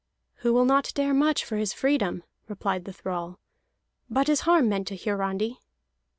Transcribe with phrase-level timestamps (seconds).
[0.37, 3.37] "Who will not dare much for his freedom?" replied the thrall.
[4.09, 5.59] "But is harm meant to Hiarandi?"